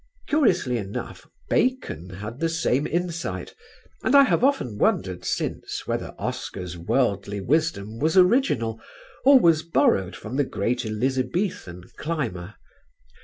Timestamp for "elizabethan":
10.87-11.83